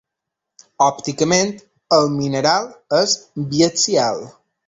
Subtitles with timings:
[0.85, 1.51] Òpticament,
[1.99, 2.67] el mineral
[3.03, 3.15] és
[3.55, 4.27] biaxial.